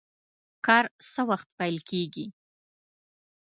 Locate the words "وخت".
1.29-1.47